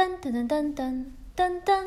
[0.00, 1.04] 噔噔噔噔
[1.36, 1.84] 噔噔，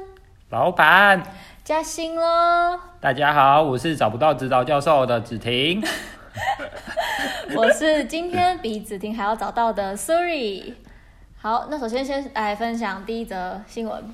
[0.52, 1.24] 老板，
[1.64, 2.80] 加薪喽！
[3.02, 5.84] 大家好，我是找不到指导教授的子婷。
[7.58, 10.76] 我是今天比子婷还要早到的 Suri。
[11.38, 14.14] 好，那首先先来分享第一则新闻。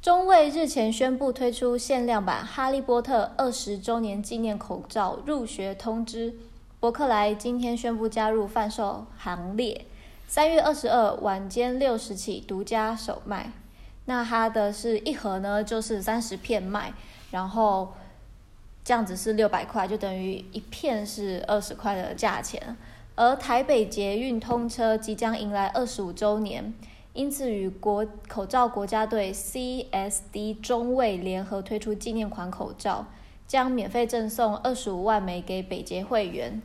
[0.00, 6.34] 中卫日前宣布推出限量版《哈利波特》二十周年纪念口罩入学通知，
[6.80, 9.86] 伯克莱今天宣布加入贩售行列，
[10.32, 13.52] 三月二十二晚间六时起独家首卖。
[14.06, 16.94] 那它的是一盒呢，就是三十片卖，
[17.32, 17.92] 然后
[18.82, 22.74] 这样子是六百块，就等于一片是二十块的价钱。
[23.14, 26.72] 而台北捷运通车即将迎来二十五周年，
[27.12, 33.04] 因此与国口罩国家队 CSD 中卫联合推出纪念款口罩，
[33.46, 36.62] 将免费赠送二十五万枚给北捷会员，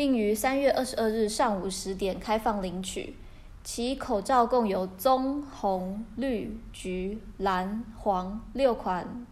[0.00, 3.14] 并于三月二十二日上午十点开放领取。
[3.62, 9.26] 其口罩共有棕、红、绿、橘、蓝、黄六款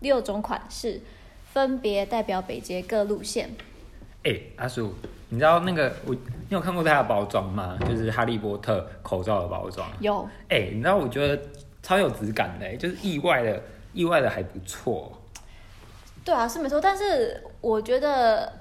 [0.00, 1.00] 六种款式，
[1.52, 3.48] 分别代表北捷各路线。
[4.24, 4.92] 哎、阿叔，
[5.28, 7.78] 你知道那个我，你有看过它的包装吗？
[7.88, 9.88] 就是哈利波特口罩的包装。
[10.00, 11.40] 有哎、你知道我觉得
[11.80, 15.12] 超有质感的、就是意外的，意外的还不错。
[16.24, 18.52] 对啊，是没错，但是我觉得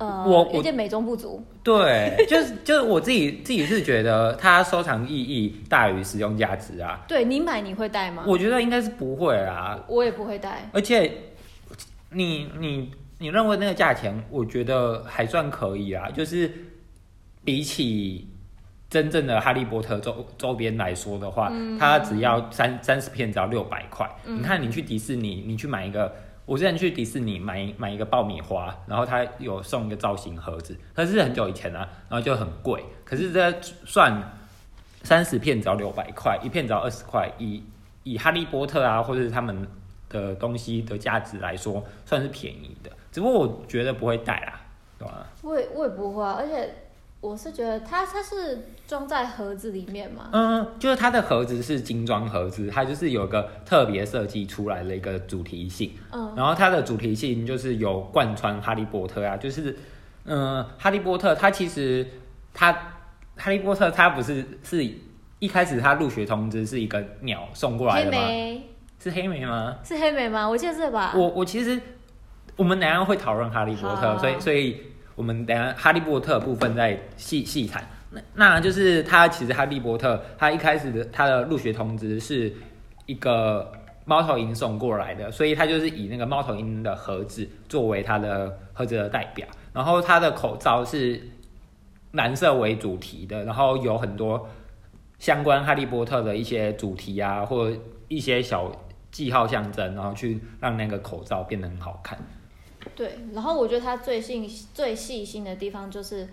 [0.00, 1.44] 呃我我有点美中不足。
[1.62, 7.04] 对， 就是就是我自己自己是觉得它收藏意义大于实用价值啊。
[7.06, 8.24] 对你买你会戴吗？
[8.26, 10.68] 我觉得应该是不会啊，我也不会戴。
[10.72, 11.12] 而且
[12.10, 16.50] 你你你认为那个价钱，我觉得还算可以啊，就是
[17.44, 18.26] 比起
[18.88, 24.10] 真正的哈利波特周周边来说的话，它只要三三十片只要六百块。
[24.24, 26.10] 你看你去迪士尼，你去买一个。
[26.50, 32.84] 我之前去迪士尼买买一个爆米花，然后它有送一个造型盒子，可是很久以前啊，然后就很贵。
[33.04, 34.20] 可是这算
[35.04, 37.62] 三十片只要六百块，一片只要二十块，以
[38.02, 39.64] 以哈利波特啊，或者是他们
[40.08, 42.90] 的东西的价值来说，算是便宜的。
[43.12, 44.60] 只不过我觉得不会带啦，
[44.98, 45.24] 懂吗？
[45.42, 46.68] 我也我也不会啊，而且
[47.20, 50.30] 我是觉得它它是装在盒子里面嘛。
[50.32, 55.92] 嗯，就是它的盒子是精装盒子，它就是有个特别设计出来的一个主题性。
[56.10, 59.76] 嗯，然后它的主题性就是有贯穿哈利波特啊，就是
[60.24, 62.06] 嗯，哈利波特它其实
[62.54, 62.72] 它
[63.36, 64.82] 哈利波特它不是是
[65.38, 68.18] 一开始它入学通知是一个鸟送过来的吗？
[68.26, 68.66] 莓
[68.98, 69.76] 是黑莓吗？
[69.84, 70.48] 是黑莓吗？
[70.48, 71.12] 我记得是吧？
[71.14, 71.78] 我我其实
[72.56, 74.80] 我们等一下会讨论哈利波特，好所以所以
[75.20, 77.86] 我们等下哈利波特部分再细细谈。
[78.10, 82.50] 那那就是他其实哈利波特他一开始的他的入学通知是
[83.04, 83.70] 一个
[84.06, 91.20] 猫头鹰送过来的，所以他就是以那个猫头鹰的盒子作为他的盒子的代表，然后他的口罩是
[92.12, 94.48] 蓝色为主题的，然后有很多
[95.18, 97.70] 相关哈利波特的一些主题啊，或
[98.08, 98.72] 一些小
[99.12, 102.18] 记号象征，然后去让那个口罩变得很好看。
[102.94, 106.28] 对，然后我觉得它最细最细心的地方就是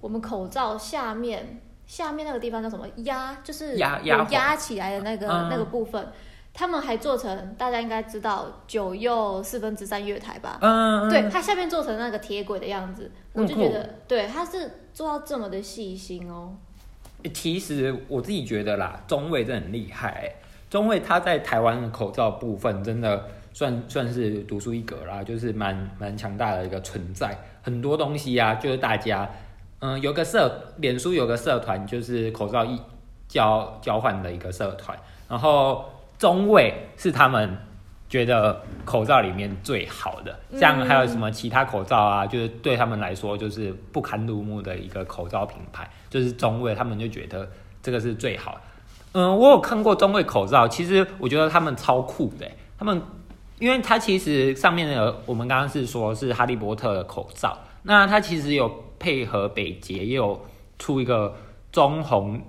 [0.00, 2.86] 我们口罩下面下面那个地方叫什么？
[3.04, 5.48] 压，就是有压压压起来的那个、嗯。
[5.50, 6.08] 那个部分，
[6.54, 10.58] 他们还做成大家应该知道九又四分之三月台吧？
[10.60, 16.54] 嗯，对，它下面做成那个铁轨的样子，我就觉得对，它是做到这么的细心哦。
[17.32, 20.36] 其实我自己觉得啦，中卫真的很厉害、欸。
[20.68, 27.36] 中卫他在台湾的口罩部分真的算算是独树一格啦，就是蛮蛮强大的一个存在。
[27.62, 29.28] 很多东西啊，就是大家，
[29.80, 32.80] 嗯，有个社，脸书有个社团，就是口罩一
[33.28, 34.98] 交交换的一个社团，
[35.28, 35.84] 然后
[36.18, 37.56] 中卫是他们
[38.08, 47.48] 觉得口罩里面最好的，像还有什么其他口罩啊，就是对他们来说就是不堪入目的一个口罩品牌，就是中卫，他们就觉得
[47.82, 48.60] 这个是最好的。
[49.14, 53.00] 嗯，我有看过中卫口罩，其实我觉得他们超酷的欸，他们
[53.62, 58.68] 因为它其实上面的我们刚刚是说是哈利波特的口罩，那它其实有
[58.98, 60.44] 配合北捷，也有
[60.80, 61.32] 出一个
[61.70, 62.42] 棕红、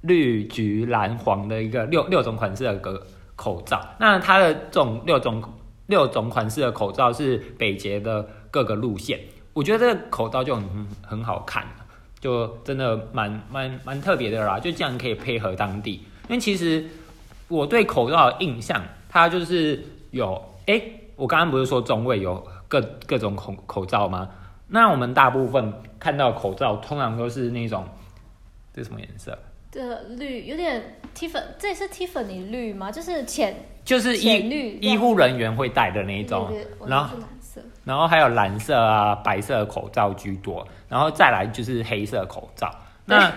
[0.00, 3.06] 绿、橘、蓝、黄的一个六六种款式的一个
[3.36, 3.80] 口罩。
[4.00, 5.40] 那它的这种六种
[5.86, 9.20] 六种款式的口罩是北捷的各个路线，
[9.52, 11.64] 我觉得这个口罩就很很好看，
[12.18, 14.58] 就真的蛮蛮蛮特别的啦。
[14.58, 15.92] 就这样可以配合当地，
[16.28, 16.84] 因为其实
[17.46, 20.82] 我对口罩的印象，它就是有哎、
[21.16, 24.28] 我刚刚不是说中卫有各各种口口罩吗？
[24.66, 27.86] 那我们大部分看到口罩通常都是那种
[28.74, 29.36] 这是什么颜色？
[29.70, 32.92] 这绿有点 Tiffany，这是 Tiffany 绿吗？
[32.92, 36.50] 就是浅就是浅医绿医护人员会戴的那一种
[36.86, 37.60] 然后是蓝色。
[37.84, 42.70] 然后还有蓝色啊、白色口罩居多，然后再来就是黑色口罩。
[43.06, 43.32] 那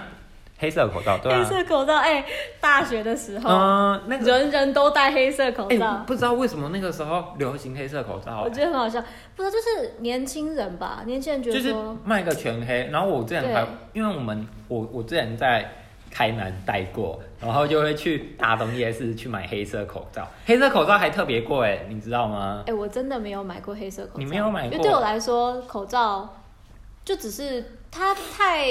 [0.61, 1.43] 黑色口罩，对黑啊。
[1.43, 2.23] 色口罩，哎、
[2.59, 9.03] 大学的时候，嗯，那个人人都戴黑色口哎、罩，不知道为什么那个时候流行黑色口罩、我觉得很好笑。
[9.35, 11.75] 不知道，就是年轻人吧，年轻人觉得就是
[12.05, 12.87] 卖个全黑。
[12.91, 15.67] 然后我之前还，因为我们我我之前在
[16.11, 22.73] 台南待过，然后就会去大东夜市去买黑色口罩，黑色口罩还特别贵，你知道吗哎、？
[22.73, 24.19] 我真的没有买过黑色口罩。
[24.19, 26.29] 你没有买过因为对我来说，口罩
[27.03, 28.67] 就只是它太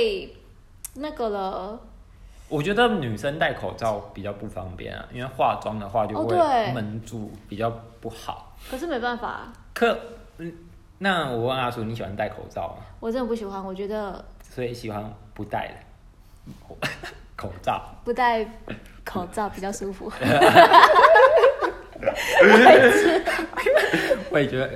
[0.95, 1.79] 那个了。
[2.49, 6.37] 我觉得女生戴口罩比较不方便啊，因为化妆的话就会
[6.73, 7.71] 闷住，比较
[8.01, 8.57] 不好。
[8.69, 9.97] 可是没办法，可，
[10.39, 10.53] 嗯，
[10.99, 12.83] 那我问阿叔，你喜欢戴口罩吗？
[12.99, 13.65] 我真的不喜欢。
[13.65, 15.75] 我觉得所以喜欢不戴的
[17.37, 17.81] 口罩。
[18.05, 18.45] 不戴
[19.05, 20.11] 口罩比较舒服。
[24.31, 24.71] 我也觉得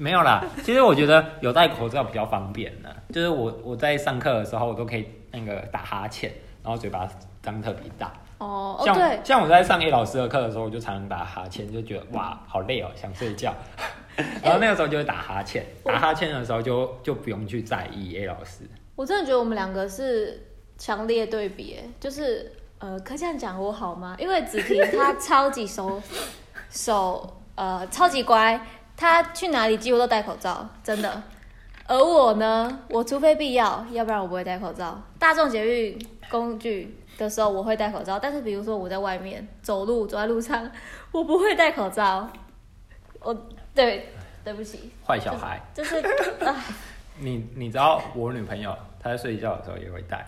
[0.00, 0.42] 没有啦。
[0.64, 2.88] 其实我觉得有戴口罩比较方便呢。
[3.12, 6.32] 就是我我在上课的时候，我都可以那个打哈欠，
[6.62, 7.06] 然后嘴巴
[7.42, 8.10] 张特别大。
[8.38, 13.54] 哦哦，像对，像我在上 A 老师的课的时候，我就常常打哈欠，就觉得哇好累哦，想睡觉。
[14.42, 18.64] 然后那个时候就会打哈欠，打哈欠的时候就就不用去在意 A 老师。
[18.96, 20.46] 我真的觉得我们两个是
[20.78, 24.16] 强烈对比，就是呃，可以这样讲我好吗？
[24.18, 26.00] 因为子婷她超级手
[26.70, 28.58] 手 呃超级乖，
[29.00, 31.22] 她去哪里几乎都戴口罩， 真的。
[31.86, 35.00] 而我呢，我除非必要，要不然我不会戴口罩。
[35.18, 40.70] 大众捷运工具的时候我会戴口罩，但是比如说我在外面走路，走在路上，
[41.10, 42.28] 我不会戴口罩。
[43.20, 43.34] 我
[43.74, 44.12] 对，
[44.44, 45.96] 对不起，坏小孩，就是
[46.44, 46.54] 啊，
[47.18, 50.24] 你你知道我女朋友她在睡觉的时候也会戴，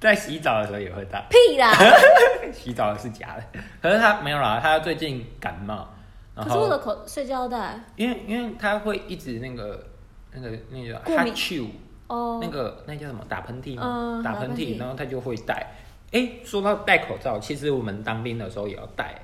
[0.00, 1.22] 在洗澡的时候也会戴。
[1.28, 1.72] 屁啦！
[2.54, 5.86] 洗澡是假的，可是她没有啦，她最近感冒，
[6.34, 9.86] 可是我的口睡觉带因为因为他会一直那个
[10.32, 11.34] 那个那个过敏。
[11.34, 11.66] chu
[12.08, 13.82] 哦，那个那叫什么打喷嚏吗？
[13.84, 15.74] 嗯打喷嚏嚏，然后他就会戴。
[16.10, 19.18] 哎、说到戴口罩，其实我们当兵的时候也要戴，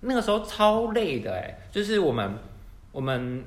[0.00, 2.34] 那个时候超累的哎，就是我们
[2.92, 3.42] 我们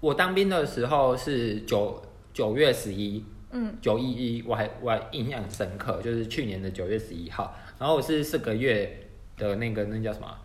[0.00, 2.02] 我当兵的时候是九
[2.34, 9.08] 九月十一，嗯，九一一，我还我还印象很深刻，就是去年的九月十一号，然后我是四个月
[9.38, 10.26] 的那个那叫什么？
[10.26, 10.38] 啊？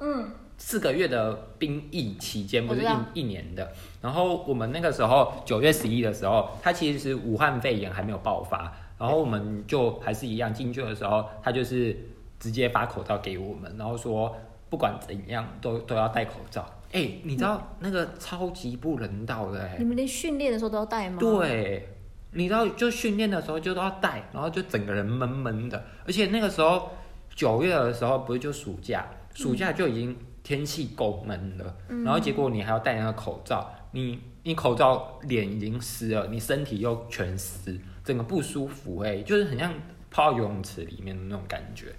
[0.00, 3.72] 嗯，四个月的兵役期间，不是一一年的。
[4.02, 11.96] 然后我们那个时候九月十一的时候，他其实武汉肺炎还没有爆发，然后我们就还是一样进去的时候，他就是
[12.38, 14.36] 直接发口罩给我们，然后说
[14.68, 16.64] 不管怎样都都要戴口罩。
[16.92, 21.88] 哎、你知道那个超级不人道的哎、你们连训练的时候都要戴吗？，对，
[22.32, 26.90] 你知道就训练的时候就都要戴，然后就整个人闷闷的，而且那个时候
[27.34, 30.16] 九月的时候不是就暑假，暑假就已经
[30.50, 39.72] 天气够闷了，然后结果你还要戴那个口罩，你你口罩脸已经湿了，你身体又全湿，整个不舒服哎、就是很像
[40.10, 41.94] 泡游泳池里面的那种感觉。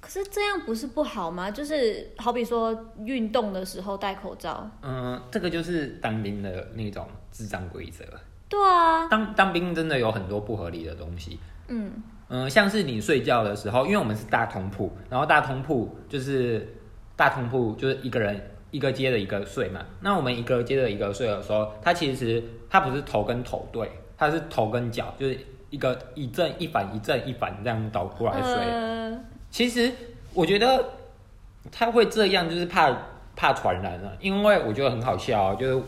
[0.00, 1.48] 可是这样不是不好吗？
[1.48, 4.68] 就是好比说运动的时候戴口罩。
[4.82, 8.04] 嗯，这个就是当兵的那种智障规则。
[8.48, 11.38] 对啊，当当兵真的有很多不合理的东西。
[11.68, 11.92] 嗯，
[12.26, 16.74] 嗯，像是你睡觉的时候，因为我们是大通铺，然后大通铺就是
[17.22, 19.80] 大通铺就是一个人一个接着一个睡嘛。
[20.00, 23.88] 那我们一个接着一个睡的时候，它其实它不是头跟头对，
[24.18, 25.38] 它是头跟脚，就是
[25.70, 28.52] 一个一正一反一正一反这样倒过来睡。
[28.56, 29.20] 呃，
[29.52, 29.92] 其实
[30.34, 30.84] 我觉得
[31.70, 32.90] 他会这样，就是怕
[33.36, 35.84] 怕传染啊，因为我觉得很好笑啊，就是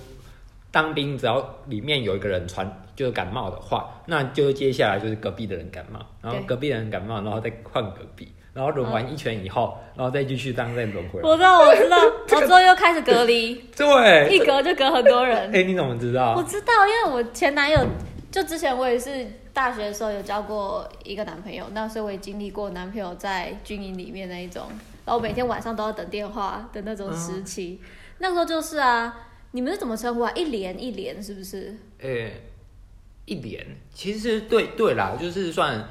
[0.71, 2.65] 当兵只要里面有一个人传
[2.95, 11.29] 就是感冒的话，那就接下来就是隔壁的人感冒，然后隔壁的人感冒，然后再换隔壁，然后轮完一圈以后，然后再继续这样再轮回来。
[11.29, 11.99] 我知道，我知道，
[12.31, 15.65] 我之后又开始隔离， 对，一隔就隔很多人 哎、。
[15.65, 16.43] 你怎么知道我？
[16.45, 17.85] 知道，因为我前男友
[18.31, 24.69] 就之前我也是大学的时候有交过一个男朋友，那所以我也经历过男朋友在军营里面那一种，
[25.05, 27.81] 然后每天晚上都要等电话的那种时期。
[28.19, 30.31] 那个时候就是啊，你们是怎么称呼啊？
[30.37, 31.75] 一连一连是不是？
[32.01, 32.31] 哎、
[33.25, 35.89] 一连其实对对啦，就是算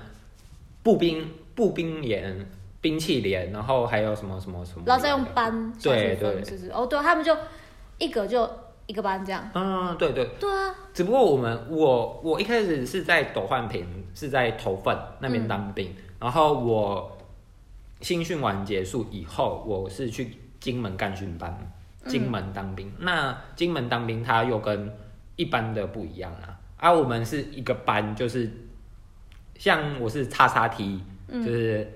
[0.82, 2.50] 步兵步兵连、
[2.82, 6.16] 兵器连，然后还有什么什么什么，然后再用班下对。
[6.16, 6.70] 对？
[6.72, 7.36] 哦，对，他们就
[7.98, 8.50] 一个就
[8.86, 9.50] 一个班这样。
[9.54, 17.18] 嗯，对对，对啊，只不过我们我我一开始是在斗焕平，是在头份那边当兵，然后我
[18.02, 21.58] 新训完结束以后，我是去金门干训班，
[22.08, 22.92] 金门当兵。
[23.00, 24.94] 那金门当兵，他又跟
[25.36, 28.52] 一般的不一样啊，啊，我们是一个班，就是
[29.58, 31.92] 像我是叉叉 T，就是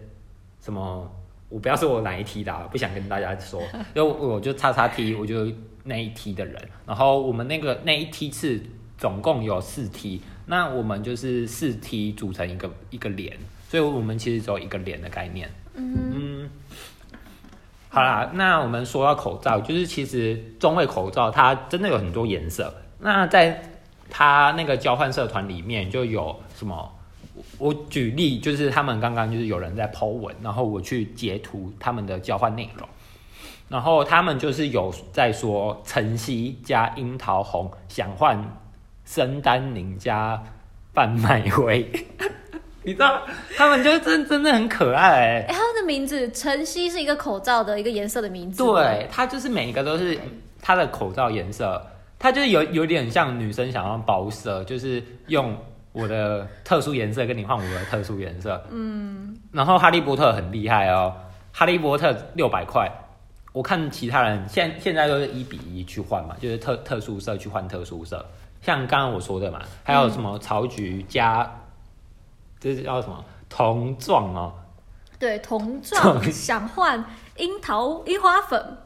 [0.62, 1.12] 什么。
[1.50, 3.62] 我不要说我哪一梯的、啊，不想跟大家说，
[3.96, 5.50] 因为我就叉叉 T，我就
[5.86, 6.62] 那一梯的人。
[6.86, 8.62] 然后我们那个那一梯次
[8.98, 13.34] 总共有四梯，那我们就是四梯组成一个一个连，
[13.70, 15.50] 所以我们其实只有一个连的概念。
[15.76, 16.50] 嗯
[17.88, 22.74] 好啦，那我们说到口罩，就是其实中卫口罩它真的有很多颜色。
[23.00, 23.64] 那在
[24.10, 26.94] 它那个交换社团里面就有什么？
[27.58, 32.88] 我举例，就是他们刚刚就是有人在 Po 文，然后我去截图他们的交换内容，
[33.68, 38.40] 然后他们就是有在说晨曦加樱桃红想换
[39.06, 40.44] 生丹宁加
[40.94, 41.90] 贩卖灰，
[42.84, 43.22] 你知道
[43.56, 50.18] 他们就真真的很可爱哎、哎、他们的名字晨曦是一个口罩的一个颜色的名字。，对，它就是每一个都是
[50.62, 51.82] 它的口罩颜色，
[52.18, 55.56] 它就是有有点像女生想要包色，就是用
[55.98, 58.64] 我的特殊颜色跟你换我的特殊颜色。
[58.70, 61.14] 嗯，然后哈利波特很厉害哦，
[61.52, 62.92] 哈利波特六百块，
[63.52, 68.26] 我看其他人现现在都是一比一去换嘛，就是特特殊色去换特殊色，
[68.62, 71.50] 像刚刚我说的嘛，还有什么草菊加，
[72.60, 73.24] 这是叫什么？
[73.50, 74.54] 铜状哦，
[75.18, 77.04] 对，童童状 想换
[77.38, 78.78] 樱桃樱花粉，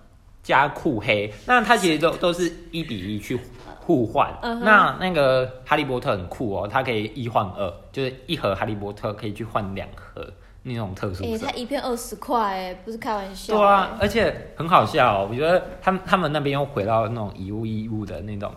[0.43, 3.39] 加酷黑，那它其实都都是一比一去
[3.79, 4.31] 互换。
[4.41, 10.25] 那那个哈利波特很酷哦，它可以一换二，就是一盒哈利波特可以去换两盒
[10.63, 11.23] 那种特殊。
[11.37, 13.55] 它一片二十块，哎，不是开玩笑。
[13.55, 18.51] 对啊哎，而且很好笑、哦，我觉得他们他们那边又回到那种以物易物的那种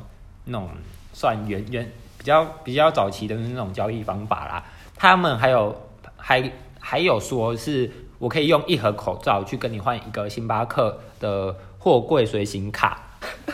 [0.44, 0.68] 那种
[1.12, 4.64] 算原原比较比较早期的那种交易方法啦。
[4.96, 5.74] 他们还有
[6.16, 12.98] 还还有说是我可以用一盒口罩去跟你换一个星巴克的货柜随行卡，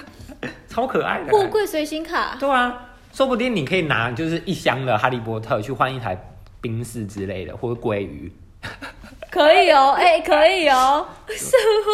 [0.71, 1.33] 超可爱的。
[1.33, 6.17] 货柜随行卡，对啊，说不定你可以拿就是一箱的哈利波特去换一台
[6.61, 8.33] 冰室之类的，或者鲑鱼。
[9.33, 11.05] 可以哦，哎、可以哦。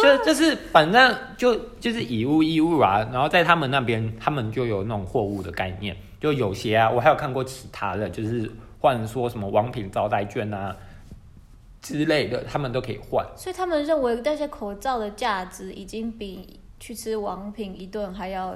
[0.03, 8.47] 就就是反正就就是以物易物啊，然后在他们那边，他们就有那种货物的概念，就有些啊，我还有看过其他的，就是
[8.79, 10.75] 换说什么王品招待券啊
[11.81, 13.25] 之类的，他们都可以换。
[13.35, 18.55] 所以他们认为那些口罩的价值已经比去吃王品一顿还要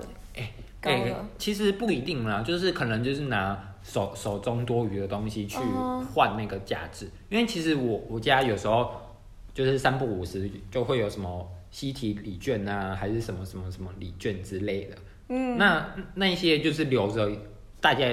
[0.82, 1.30] 高欸了。
[1.38, 8.92] 其实不一定啦，就是可能就是拿手手中多余的东西去哦换那个价值，因为其实我我家有时候
[9.54, 14.96] 就是三不五时就会有什么西提礼券啊，还是什么什么什么礼券之类的。
[15.30, 17.32] 嗯，那那一些就是留着，
[17.80, 18.06] 大家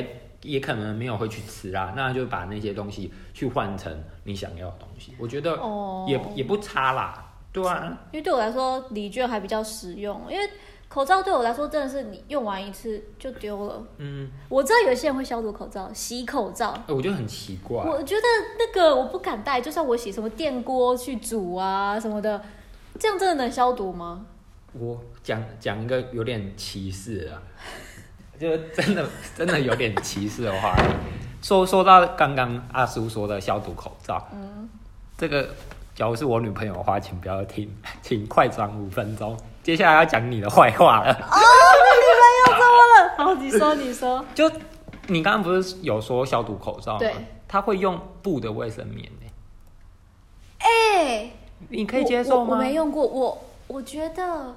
[0.42, 3.92] 也可能没有会去吃啊，那就把那些东西去换成
[4.25, 7.25] 你想要的东西，我觉得哦，也、也不差啦。
[7.50, 10.49] 对啊，因为对我来说，礼券还比较实用，因为
[10.87, 13.83] 口罩对我来说真的是你用完一次就丢了。
[13.97, 17.83] 嗯，我知道有些人会消毒口罩、洗口罩，欸我觉得很奇怪。
[17.85, 18.23] 我觉得
[18.59, 22.40] 那个我不敢戴，就算我洗什么电锅去煮啊什么的，
[22.99, 24.26] 这样真的能消毒吗？
[24.75, 27.42] 我讲讲一个有点歧视啊，
[28.38, 29.04] 就真的
[29.37, 30.76] 真的有点歧视的话，
[31.42, 34.68] 说说到刚刚阿叔说的消毒口罩，嗯，
[35.16, 35.49] 这个
[35.95, 37.68] 假如是我女朋友的话，请不要听，
[38.00, 39.37] 请快转五分钟。
[39.62, 41.14] 接下来要讲你的坏话了。
[43.16, 44.50] 好，你说你说，就
[45.09, 46.99] 你刚刚不是有说消毒口罩吗？
[47.00, 47.12] 对，
[47.49, 49.26] 他会用布的卫生棉呢，
[50.59, 51.30] 哎、
[51.68, 52.50] 你可以接受吗？
[52.50, 52.57] 我我？
[52.57, 54.54] 我没用过，我我觉得，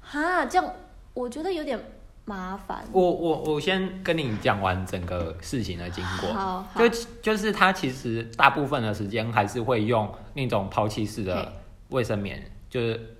[0.00, 0.72] 哈，这样
[1.14, 1.82] 我觉得有点
[2.30, 2.84] 麻烦。
[2.92, 6.32] 我我我先跟你讲完整个事情的经过。
[6.32, 6.88] 好，好就
[7.20, 11.52] 就是他其实大部分的时间还是会用那种抛弃式的
[11.88, 13.16] 卫生棉，就是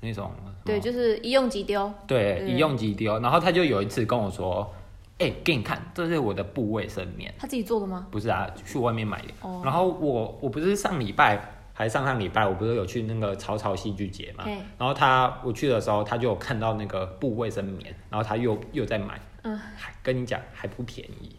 [0.00, 0.30] 那种
[0.64, 1.92] 对，就是一用即丢。
[2.06, 3.18] 对对一用即丢。
[3.18, 4.72] 然后他就有一次跟我说
[5.18, 7.34] ：“哎、给你看，这是我的布卫生棉。
[7.36, 9.28] 他自己做的吗？”不是啊，去外面买的。
[9.42, 11.38] 哦然后我我不是上礼拜
[11.76, 14.44] 还上上礼拜，我不是有去那个草草戏剧节嘛？
[14.44, 21.36] 嘿然后他我去的时候，他就有看到那个布卫生棉，然后他又又在买，嗯，还跟你讲还不便宜，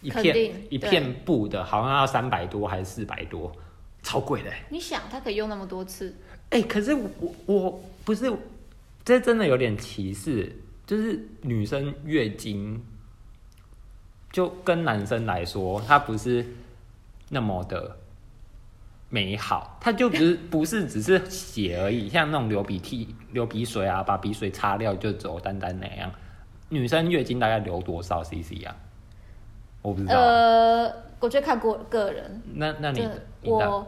[0.00, 3.50] 一片一片布的好像要三百多还是四百多，
[4.04, 4.62] 超贵的欸。
[4.68, 6.14] 你想，他可以用那么多次，
[6.50, 8.32] 哎、可是我我不是，
[9.04, 10.54] 这真的有点歧视，
[10.86, 12.80] 就是女生月经，
[14.30, 16.46] 就跟男生来说，他不是
[17.28, 17.98] 那么的
[19.14, 26.10] 美好，它就不是 不是只是血而已，像那种流鼻涕、流鼻水啊，把鼻水擦掉就走单单那样。
[26.68, 28.74] 女生月经大概流多少 CC 啊？
[29.82, 30.18] 我不知道。
[30.18, 33.86] 呃，我觉得看过个人，那那你的我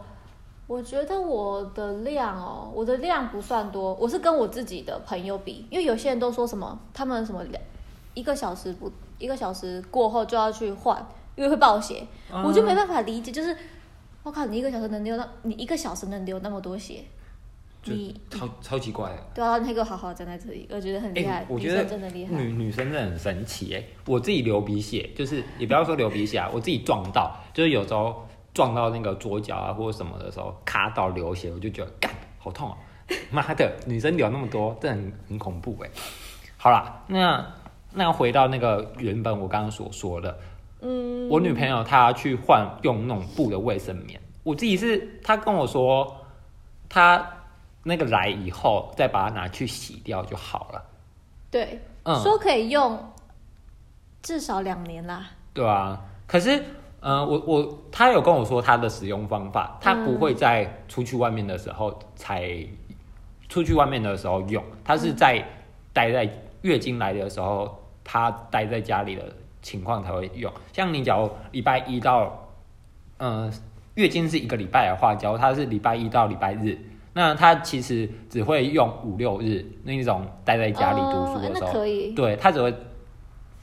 [0.67, 7.61] 我觉得我的量哦，我的量不算多，我是跟我自己的朋友比，因为有些人都说什么，他们什么两
[8.13, 11.05] 一个小时不一个小时过后就要去换，
[11.35, 13.55] 因为会爆血，嗯我就没办法理解，就是
[14.27, 17.01] 我靠，你一个小时能流那，你一个小时能流那么多血，
[17.85, 19.17] 你超超奇怪的。
[19.33, 32.77] 对啊，那个好好站在这里，我觉得很厉害，欸我觉得真的厉害，女女生真的很神奇哎、我自己流鼻血，就是也不要说流鼻血啊，我自己撞到，就是有时候撞到那个桌角啊或者什么的时候，卡到流血，我就觉得干好痛啊、
[33.31, 35.89] 妈的，女生流那么多，这很很恐怖哎。
[36.57, 37.53] 好啦，那
[37.93, 40.37] 那回到那个原本我刚刚所说的，
[40.81, 46.15] 嗯，我女朋友她去换用那种布的卫生棉，我自己是她跟我说，
[46.87, 47.25] 她
[47.83, 50.83] 那个来以后再把它拿去洗掉就好了。
[51.49, 53.11] 对，嗯，说可以用
[54.21, 55.27] 至少两年啦。
[55.53, 56.63] 对啊，可是，
[56.99, 62.65] 嗯，我我他有跟我说他的使用方法，他不会在出去外面的时候才
[63.49, 65.43] 出去外面的时候用，他是在
[65.93, 66.29] 待在
[66.61, 69.23] 月经来的时候，他待在家里的
[69.67, 70.49] 情况才会用。
[70.71, 72.47] 像你假如礼拜一到，
[73.17, 73.51] 呃，
[73.95, 76.77] 月经是一个礼拜的话，假如它是礼拜一到礼拜日。
[77.11, 82.13] 那它其实只会用五六日那种待在家里读书的时候，可以。
[82.13, 82.73] 对它只会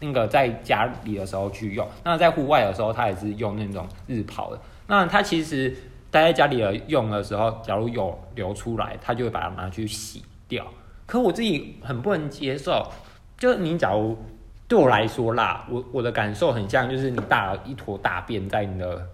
[0.00, 4.60] 那个在家里的时候去用，那在户外的时候他也是用那种日跑的。
[4.88, 5.74] 那他其实
[6.10, 10.66] 待在家里的用的时候，假如有流出来，他就会把它拿去洗掉。
[11.06, 12.90] 可我自己很不能接受，
[13.38, 14.18] 就是你假如
[14.66, 19.06] 对我来说啦，我我的感受很像，就是你大了一坨大便在你的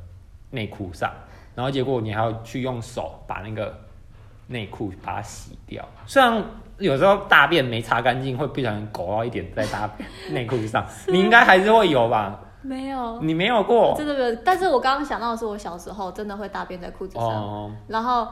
[0.51, 1.11] 内裤上，
[1.55, 3.75] 然后结果你还要去用手把那个
[4.47, 5.85] 内裤把它洗掉。
[6.07, 6.43] 虽然
[6.79, 9.91] 有时候大便没擦干净，会不小心勾到一点在大
[10.31, 12.39] 内裤上，你应该还是会有吧？
[12.63, 14.37] 没有，你没有过真的没有。
[14.45, 18.29] 但是我刚刚想到的是，我小时候真的会大便在裤子上，哦然后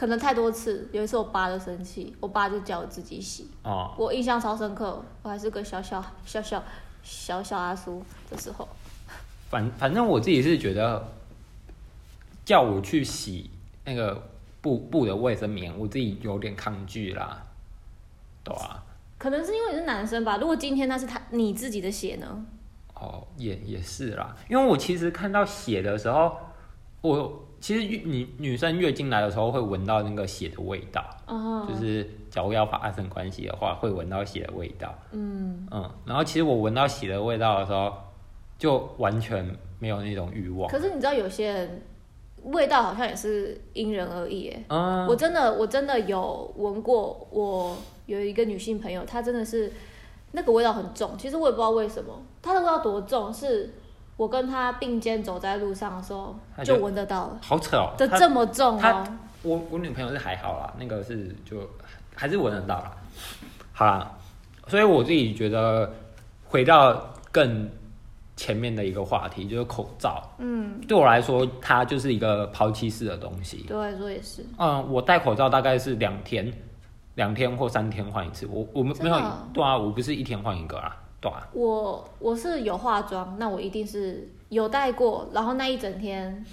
[0.00, 0.88] 可能太多次。
[0.92, 5.04] 有一次我爸就生气，我爸就叫我自己洗，哦，我印象超深刻。
[5.20, 6.62] 我还是个小小小小
[7.02, 8.66] 小小阿叔的时候，
[9.50, 11.06] 反反正我自己是觉得，
[12.46, 13.50] 叫我去洗
[13.84, 14.30] 那个
[14.62, 17.42] 布布的卫生棉，我自己有点抗拒啦，
[18.42, 18.82] 对啊，
[19.18, 20.38] 可能是因为你是男生吧。
[20.38, 22.46] 如果今天那是他你自己的血呢？
[22.94, 26.38] 哦，也也是啦，因为我其实看到血的时候，
[27.02, 34.94] 我其实女女生月经来的时候会闻到那个血的味道，嗯，就是假如要发生关系的话，会闻到血的味道。
[35.12, 37.92] 嗯，嗯，然后其实我闻到血的味道的时候，
[38.58, 40.70] 就完全没有那种欲望。
[40.70, 41.82] 可是你知道有些人
[42.44, 44.64] 味道好像也是因人而异耶。
[44.68, 49.70] 嗯，我真的我真的有闻过，我有一个女性朋友，她真的是
[50.32, 51.18] 那个味道很重。
[51.18, 53.74] 其实我也不知道为什么，她的味道多重，是
[54.20, 57.94] 我跟他并肩走在路上的时候就就闻得到了，好扯哦。
[57.96, 59.06] 这这么重她哦。
[59.40, 61.66] 我我女朋友是还好啦，那个是就
[62.14, 62.92] 还是闻得到啦。
[63.72, 64.12] 好啦，
[64.66, 65.90] 所以我自己觉得
[66.44, 67.66] 回到更
[68.36, 70.22] 前面的一个话题，就是口罩。
[70.36, 73.64] 嗯，对我来说，它就是一个抛弃式的东西。
[73.66, 74.44] 对我来说也是。
[74.58, 76.52] 嗯，我戴口罩大概是两天，
[77.14, 78.46] 两天或三天换一次。
[78.52, 79.18] 我我们没有
[79.54, 81.46] 对啊，我不是一天换一个啊，对啊。
[81.52, 86.44] 我我是有化妆，那我一定是有戴过，然后那一整天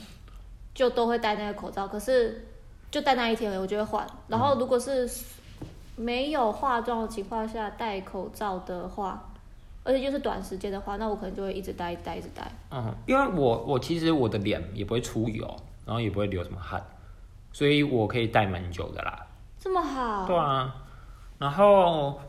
[0.74, 2.46] 就都会戴那个口罩，可是
[2.92, 4.08] 就戴那一天，我就会换。
[4.28, 5.10] 然后如果是
[5.96, 9.30] 没有化妆的情况下戴口罩的话，
[9.84, 12.52] 而且就是短时间的话，那我可能就会一直戴，一直戴，一直戴。
[12.72, 15.48] 嗯，因为我我其实我的脸也不会出油，
[15.86, 16.86] 然后也不会流什么汗，
[17.54, 19.26] 所以我可以戴蛮久的啦。
[19.60, 20.76] 这么好，对啊，
[21.40, 22.20] 然后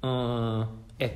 [0.00, 0.66] 嗯，
[0.98, 1.10] 哎、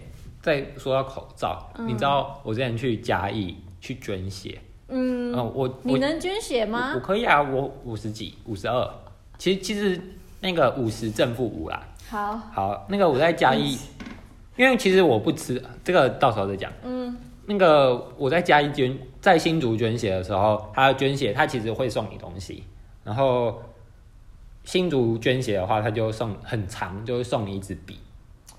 [0.47, 4.57] 再说到口罩，你知道我之前去嘉义去捐血，
[4.87, 7.01] 嗯，嗯，我你能捐血吗我？
[7.01, 8.89] 可以啊，我五十几，五十二，
[9.39, 10.01] 其实其实
[10.41, 11.83] 那个五十正负五啦。
[12.09, 13.77] 好，好，那个我在嘉义，
[14.55, 16.73] 因为其实我不吃这个，到时候再讲。
[16.85, 22.63] 嗯，那个我在嘉义捐，在新竹捐血的时候，他捐血，他其实会送你东西。
[23.03, 23.61] 然后
[24.63, 27.99] 新竹捐血的话，他就送很长，就会送你一支笔，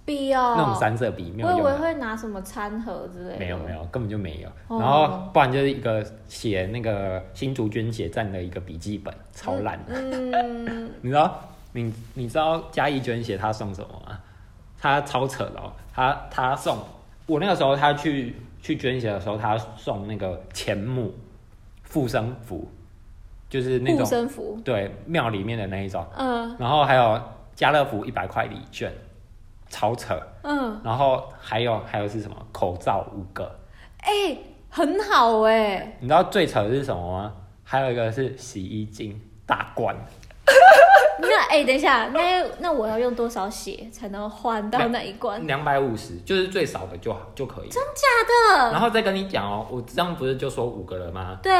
[0.08, 1.62] 那种三色笔，没有我以。
[1.62, 3.40] 为会拿什么餐盒之类的。
[3.40, 4.50] 没有没有，根本就没有。
[4.68, 9.94] 哦然后不然就是一个写那个新竹捐血站的一个笔记本，超烂的。
[9.94, 11.40] 嗯， 你知道
[11.74, 14.18] 你你知道嘉义捐血他送什么吗？
[14.80, 16.78] 他超扯的哦，他他送
[17.26, 21.14] 我那个时候他去去捐血的时候，他送那个钱母
[21.92, 22.70] 护身符，
[23.50, 24.62] 就是那护种。
[24.64, 27.20] 对庙里面的那一种，嗯然后还有
[27.56, 28.92] 家乐福一百块礼券，
[29.70, 30.18] 超扯。
[30.44, 32.38] 嗯，然后还有还有是什么？
[32.52, 33.60] 口罩五个，
[34.00, 34.38] 哎、
[34.70, 37.34] 很好哎、你知道最扯的是什么吗？
[37.64, 39.94] 还有一个是洗衣精大罐，
[41.20, 45.46] 那哎、等一下，那那我要用多少血才能换到那一罐？
[45.46, 47.68] 两百五十，就是最少的就好就可以。
[47.68, 48.72] 真假的？
[48.72, 51.38] 然后再跟你讲哦，我这样不是就说五个人吗？
[51.44, 51.52] 对，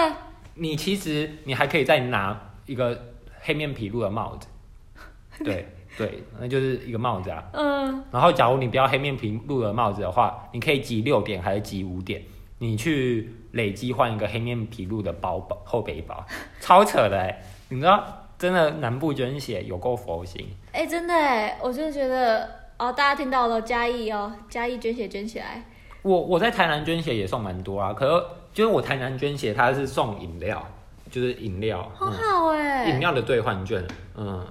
[0.54, 2.98] 你其实你还可以再拿一个
[3.42, 4.48] 黑面皮鹿的帽子，
[5.44, 5.68] 对
[5.98, 7.44] 对，那就是一个帽子啊。
[7.54, 12.22] 嗯，然后假如你不要黑面皮鹿的帽子的话，你可以集六点还是集五点，
[12.60, 16.24] 你去累积换一个黑面皮鹭的包包后背包，
[16.62, 17.42] 超扯的哎！
[17.70, 18.04] 你知道，
[18.38, 20.48] 真的南部捐血有够佛心。
[20.72, 25.64] 哎、真的哎，我就觉得哦，大家听到了嘉义哦，嘉义捐血捐起来，
[26.04, 30.64] 我我在台南捐血也送蛮多啊，可是就是我台南捐血，它是送饮料，
[31.10, 33.84] 就是饮料，很嗯，好哎、饮料的兑换券，
[34.16, 34.46] 嗯，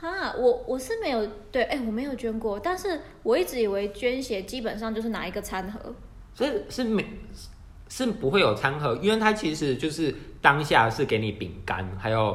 [0.00, 5.94] 哈，我我是没有对，哎、我没有捐过，但是我一直以为捐血基本上就是拿一个餐盒，
[6.32, 7.04] 所以是没
[7.88, 12.34] 是不会有餐盒，因为它其实就是当下是给你饼干还有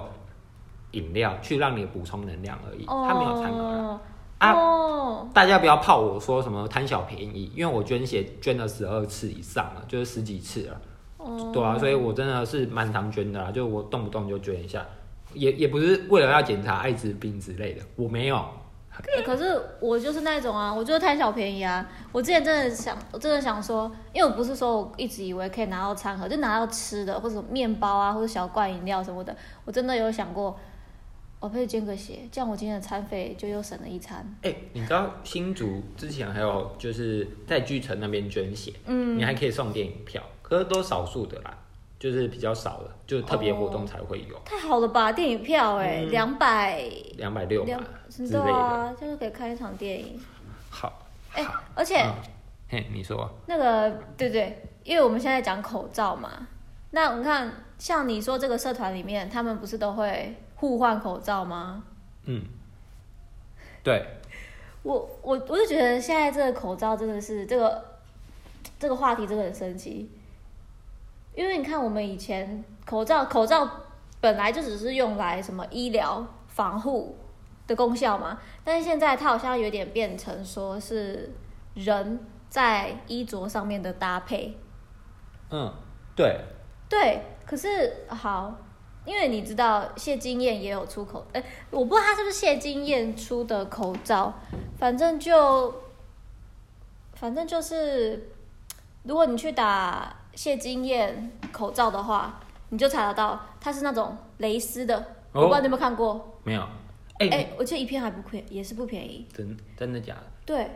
[0.92, 3.78] 饮料去让你补充能量而已，它没有餐盒啊。
[3.78, 4.00] 哦
[4.38, 10.82] 啊哦，大家不要泡我说什么贪小便宜，因为我捐血捐了十二次以上了，就是十几次了，
[11.18, 14.86] 哦对啊，所以我真的是蛮常捐的啦，就我动不动就捐一下，
[15.36, 18.36] 也也不是为了要检查艾滋病之类的，我没有，
[19.16, 21.86] 欸可是我就是那种啊，我就是贪小便宜啊。
[22.12, 29.36] 我之前真的想，我真的想说，因为我不是说我一直以为可以拿到餐盒，就拿到吃的或者面包啊，或者小罐饮料什么的。
[29.66, 30.58] 我真的有想过，
[31.42, 34.26] 我可以捐个血，这样我今天的餐费就又省了一餐。
[34.44, 41.58] 哎、你知道新竹之前还有就是在巨城那边捐血，嗯，你还可以送电影票，可是都少数的啦，
[42.00, 45.12] 就是比较少的，就是特别活动才会有太好了吧？
[45.12, 46.84] 电影票哎、嗯两百
[47.18, 48.54] 两百六两嘛，真之类的。
[48.54, 50.20] 啊，就是可以看一场电影。
[50.70, 52.14] 好，哎、好，而且、嗯
[52.68, 56.48] 嘿，你说，那个对对，因为我们现在讲口罩嘛，
[56.92, 61.84] 那你看，像你说这个社团里面，他们不是都会互换口罩吗？
[62.26, 62.44] 嗯，
[63.84, 64.06] 对，
[64.84, 68.00] 我我我就觉得现在这个口罩真的是这个
[68.80, 70.10] 这个话题真的很神奇，
[71.36, 73.70] 因为你看我们以前口罩口罩
[74.20, 77.18] 本来就只是用来什么医疗防护
[77.68, 81.32] 的功效嘛，但是现在它好像有点变成说是
[81.74, 82.20] 人
[82.50, 84.58] 在衣着上面的搭配，
[85.50, 85.74] 嗯，
[86.16, 86.40] 对，
[86.88, 88.56] 对，可是好，
[89.04, 94.34] 因为你知道谢金燕也有出口，哎，我不知道他是不是谢金燕出的口罩，
[94.78, 95.74] 反正就，
[97.14, 98.32] 反正就是，
[99.04, 104.96] 如果你去打谢金燕口罩的话，你就查得到它是那种蕾丝的，
[105.32, 106.40] 我不知道你有没有看过？
[106.44, 106.62] 没有，
[107.20, 109.26] 哎、哎、我记得一片还不便，也是不便宜。
[109.34, 110.22] 真真的假的？
[110.46, 110.70] 对，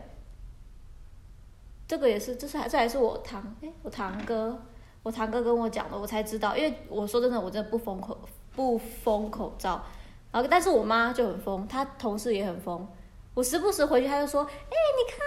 [1.87, 4.57] 这个也是，这是还这还是我堂哎、我堂哥，
[5.03, 6.55] 我堂哥跟我讲的，我才知道。
[6.55, 8.17] 因为我说真的，我真的不封口
[8.55, 9.83] 不封口罩，
[10.31, 12.87] 然后但是我妈就很疯，她同事也很疯。
[13.35, 15.19] 我时不时回去，她就说：“哎、你看，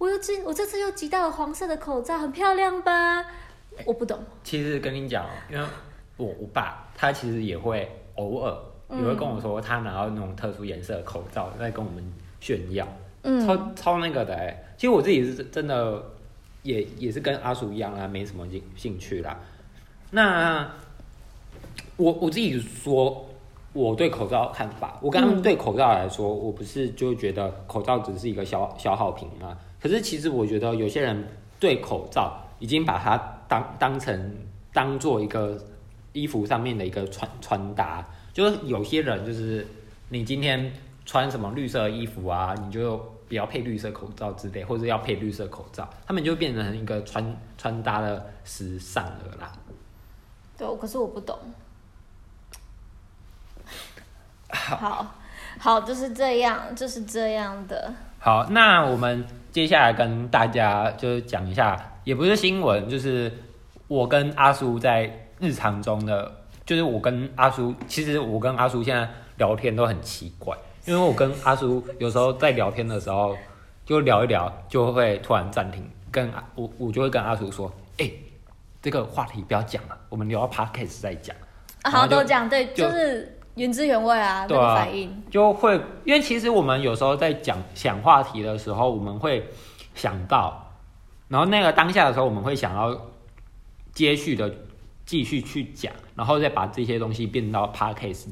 [0.00, 3.22] 我又集，我这次又集到了黄色的口罩，很漂亮吧？”
[3.84, 5.66] 我不懂，其实跟你讲哦，因为
[6.16, 8.56] 我我爸他其实也会偶尔
[8.88, 12.02] 也会跟我说，他拿到那种特殊颜色的口罩在跟我们
[12.40, 12.88] 炫耀，
[13.24, 14.74] 嗯，超超那个的哎。
[14.78, 16.02] 其实我自己是真的
[16.62, 19.38] 也也是跟阿叔一样啦，没什么兴兴趣啦。
[20.10, 20.66] 那
[21.98, 23.28] 我我自己说
[23.74, 29.58] 我对口罩看法，我刚刚嗯对口罩来说，我不是就觉得口罩只是一个消消耗品吗？
[29.80, 31.26] 可是其实我觉得有些人
[31.58, 33.16] 对口罩已经把它
[33.48, 34.36] 当当成
[34.72, 35.58] 当做一个
[36.12, 39.66] 衣服上面的一个穿穿搭，就是有些人就是
[40.08, 40.72] 你今天
[41.06, 49.52] 穿什么绿色衣服啊，你就不要配绿色口罩之类，或者要配绿色口罩，他们就变成一个穿穿搭的时尚了啦。
[50.58, 51.38] 对，可是我不懂。
[54.50, 55.14] 好，
[55.58, 57.94] 好，就是这样，就是这样的。
[58.18, 63.32] 好，那我们接下来跟大家就是讲一下，也不是新闻，就是
[63.88, 66.32] 我跟阿叔在日常中的，
[66.64, 69.08] 就是我跟阿叔，其实我跟阿叔现在
[69.38, 73.36] 聊天都很奇怪，因为我跟阿叔有时候在聊天的时候，
[73.84, 78.10] 就聊一聊，就会突然暂停，跟阿我我就会跟阿叔说，哎、
[78.80, 81.34] 这个话题不要讲了，我们聊到 podcast 再讲。
[81.82, 85.22] 啊，好，然后就都讲对，就就是原汁原味啊，那对啊个反应。
[85.30, 89.46] 就会，因为其实我们有时候在讲想话题的时候，我们会
[89.94, 90.72] 想到，
[91.28, 92.96] 然后那个当下的时候，我们会想要
[93.92, 94.54] 接续的
[95.04, 98.28] 继续去讲，然后再把这些东西变到 podcast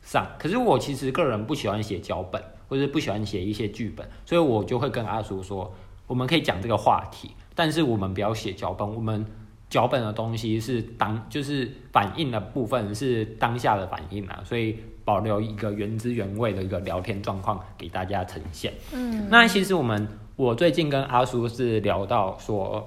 [0.00, 0.26] 上。
[0.38, 5.72] 可是我其实个人不喜欢写脚本，或者不喜欢写一些剧本，所以我就会跟阿叔说，
[6.06, 9.26] 我们可以讲这个话题，但是我们不要写脚本，我们。
[9.72, 18.70] 脚本的东西是当就是反应的部分是当下的反应啊，所以保留一个原汁原味的一个聊天状况给大家呈现。
[18.92, 20.06] 嗯，那其实我们
[20.36, 22.86] 我最近跟阿叔是聊到说，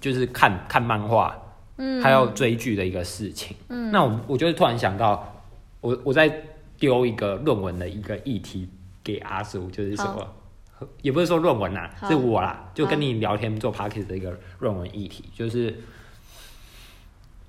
[0.00, 1.32] 就是看看漫画，
[1.76, 3.56] 嗯，还有追剧的一个事情。
[3.68, 5.44] 嗯，那我我就是突然想到，
[5.80, 6.28] 我我在
[6.76, 8.68] 丢一个论文的一个议题
[9.04, 10.12] 给阿叔，就是好。
[10.12, 12.08] 说，也不是说论文啦，好。
[12.08, 15.74] 是我啦，就跟你聊天做 p o d c a s t 的一个论文议题，就是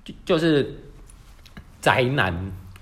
[0.04, 0.74] 就就是
[1.80, 2.34] 宅男，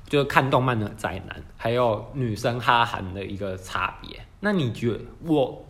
[0.08, 4.20] 就是看动漫的宅男，还有女生哈韩的一个差别。
[4.40, 5.66] 那你觉得我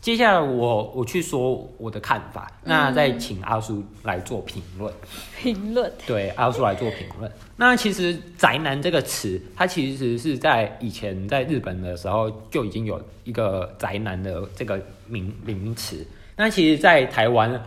[0.00, 4.92] 接下来我我去说我的看法，那再请阿叔来做评论。
[5.38, 7.30] 评论对，阿叔来做评论。
[7.56, 16.04] 那其实“宅男”这个词，它其实是在以前在日本的时候就已经有一个“宅男”的这个名名词。
[16.36, 17.62] 那其实，在台湾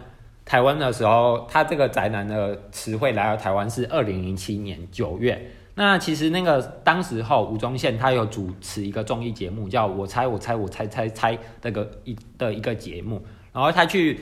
[0.46, 5.52] 台湾的时候，他这个“宅男”的词汇来到台湾是二零零七年九月。
[5.74, 14.20] 那其实那个当时候吴宗宪他有主持一个综艺节目，叫我猜我猜我猜猜猜那个一的一个节目，然后他去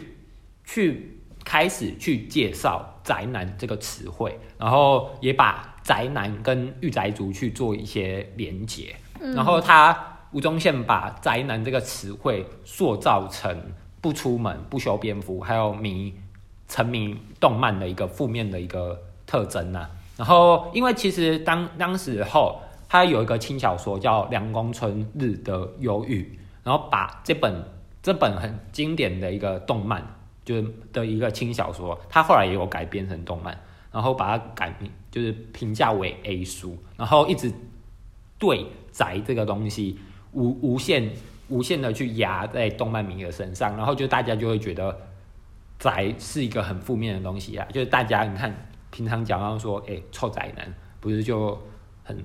[0.64, 9.96] 去开始去介绍“宅男”这个词汇，然后也把宅男跟御宅族去做一些连结，然后他
[10.32, 13.56] 吴宗宪把宅男这个词汇塑造成
[14.04, 16.14] 不出门、不修边幅，还有迷
[16.68, 19.88] 沉迷动漫的一个负面的一个特征呐、
[20.18, 26.22] 然后，因为其实当当时候，他有一个轻小说叫《凉宫春日的忧郁》，
[26.66, 27.64] 然后把这本
[28.02, 30.06] 这本很经典的一个动漫，
[30.44, 33.58] 就是的一个轻小说，他后来也有改编成动漫，
[33.90, 37.50] 然后把它改名，就是评价为 A 书，然后一直
[38.38, 39.98] 对宅这个东西
[40.34, 41.10] 无无限
[41.54, 44.98] 无限的去压在动漫迷的身上，然后就大家就会觉得
[45.78, 48.52] 宅是一个很负面的东西啊，就是大家你看
[48.90, 51.56] 平常讲到说，哎、臭宅男，不是就
[52.04, 52.18] 很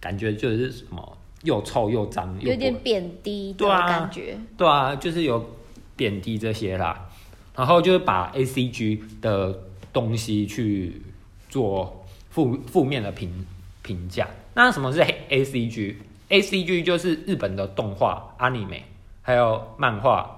[0.00, 4.36] 感觉就是什么又臭又脏，有点贬低的对啊感觉。
[4.56, 5.54] 对啊，就是有
[5.94, 7.08] 贬低这些啦，
[7.54, 9.56] 然后就是把 A C G 的
[9.92, 11.00] 东西去
[11.48, 13.46] 做负负面的评
[13.82, 14.26] 评价。
[14.54, 15.98] 那什么是 A C G？
[16.34, 18.80] G？A C G 就是日本的动画、anime，
[19.22, 20.28] 还有漫画。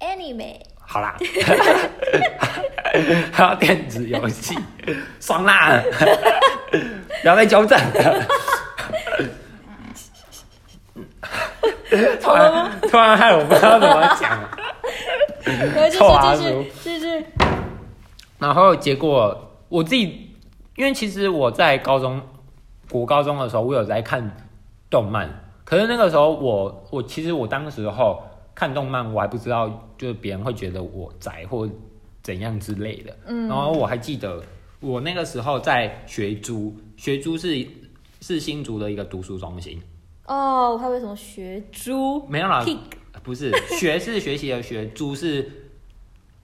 [0.00, 1.16] Anime 好啦，
[3.32, 4.54] 还有电子游戏，
[5.20, 5.82] 爽啦！
[7.22, 8.26] 不要再纠正 了。
[12.20, 14.38] 突然突然害我不知道怎么讲。
[18.38, 20.30] 然后结果我自己，
[20.76, 22.20] 因为其实我在高中、
[22.90, 24.30] 国高中的时候，我有在看
[24.92, 25.28] 动漫，
[25.64, 28.22] 可是那个时候我我其实我当时候
[28.54, 31.66] 看动漫，我还不知道，就是别人会觉得我宅或
[32.22, 33.16] 怎样之类的。
[33.26, 34.42] 嗯，然后我还记得
[34.80, 37.66] 我那个时候在学租，学租是
[38.20, 39.80] 是新竹的一个读书中心，
[40.26, 42.78] 哦，我还以为什么学猪没有啦，pig，
[43.22, 43.50] 不是
[43.80, 45.50] 学是学习的学，租是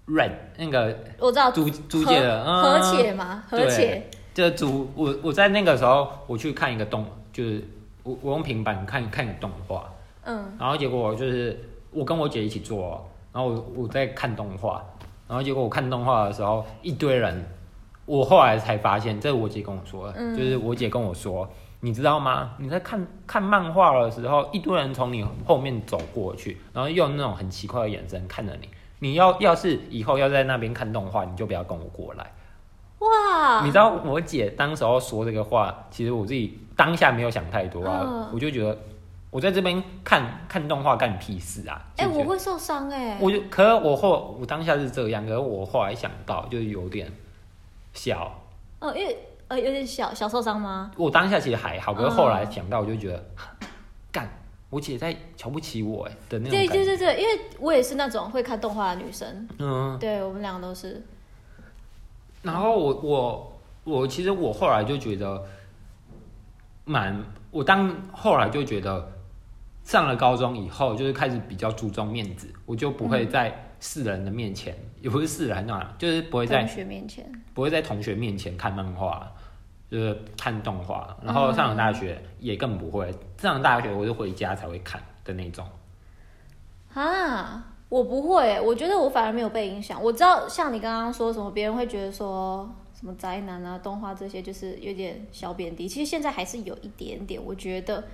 [0.07, 2.63] rent 那个我知道租租借的，嗯。
[2.63, 7.63] 和且嘛，和且，这租我我在那个时候我去看一个动，就是
[8.09, 9.87] 我我用平板看看动画，
[10.25, 14.83] 嗯，然后结果就是我跟我姐一起做哦，然后我我在看动画，
[15.29, 17.45] 然后结果我看动画的时候一堆人，
[18.07, 21.47] 我后来才发现，这是我姐跟我说的，嗯就是我姐跟我说，
[21.81, 22.55] 你知道吗？
[22.59, 28.69] 你在看看漫画的时候，一堆人从你后面走过去，然后用那种很奇怪的眼神看着你。
[29.01, 32.33] 你要要是以后要在那边看动画，你就不要跟我过来。
[32.99, 38.77] 哇，你知道我姐当时候说这个话，其实我自己当下没有想太多啊，嗯我就觉得
[39.31, 41.81] 我在这边看看动画干屁事啊！
[41.97, 47.11] 哎、就觉得我会受伤哎、我就，可是我后我当下是这样，可是我后来想到就是有点
[47.93, 48.35] 小，
[48.81, 49.17] 哦，因为
[49.49, 50.91] 呃有点小小受伤吗？
[50.97, 53.25] 我当下其实还好，可是后来嗯想到我就觉得，
[54.11, 54.29] 干，
[54.71, 56.85] 我姐在瞧不起我哎的那种对感觉。
[56.85, 61.01] 对对对，因为我也是那种会看动画的女生，嗯，对我们两个都是。
[62.49, 65.45] 然后我我我其实我后来就觉得
[66.87, 69.07] 蛮，我当后来就觉得
[69.85, 79.31] 上了高中以后，就是开始比较注重面子，我就不会在世人的面前，也不是世人啊，就是不会在同学面前，不会在同学面前看漫画，
[79.91, 81.15] 就是看动画。
[81.23, 85.67] 然后上了大学也更不会，上了大学我就回家才会看的那种。
[86.95, 90.03] 啊，我不会，我觉得我反而没有被影响。
[90.03, 95.89] 我知道像你刚刚说什么，别人会觉得说什么宅男啊、动画这些，就是有点小贬低。
[95.89, 98.05] 其实现在还是有一点点，我觉得。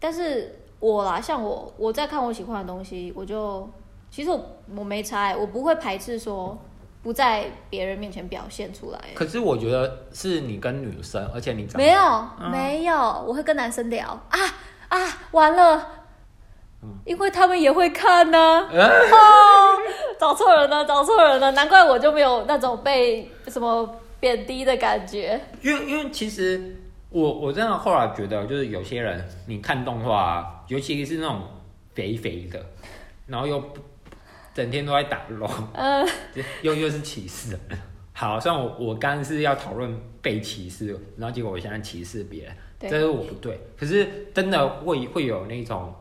[0.00, 3.68] 但是我啦，像我，我在看我喜欢的东西，我就
[4.10, 4.40] 其实我
[4.74, 6.58] 我没差欸，我不会排斥说
[7.02, 9.14] 不在别人面前表现出来欸。
[9.14, 14.38] 可是我觉得是你跟女生，而且你没有，没有，我会跟男生聊啊
[14.88, 14.98] 啊，
[15.32, 15.99] 完了，
[17.04, 19.78] 因为他们也会看呢、哦，
[20.18, 25.40] 找错人了，找错人了，难怪我就没有那种被什么贬低的感觉。
[25.62, 26.76] 因为因为其实
[27.10, 31.42] 我我真的后来觉得，就是有些人你看动画、啊，尤其是那种
[31.94, 32.64] 肥肥的，
[33.26, 33.62] 然后又
[34.54, 36.06] 整天都在打龙，呃，
[36.62, 37.58] 又又是歧视。
[38.12, 43.58] 好，虽然我我刚刚是要讨论被歧视，然后结果我现在歧视别人，对这是我不对。
[43.78, 45.94] 可是真的会会有那种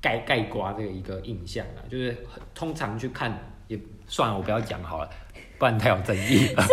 [0.00, 2.16] 盖盖瓜这个一个印象啊，就是
[2.54, 5.10] 通常去看也算了，我不要讲好了，
[5.58, 6.64] 不然太有争议 了。